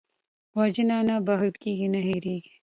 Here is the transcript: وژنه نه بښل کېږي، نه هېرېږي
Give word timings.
وژنه 0.57 0.97
نه 1.07 1.15
بښل 1.25 1.51
کېږي، 1.63 1.87
نه 1.93 1.99
هېرېږي 2.07 2.51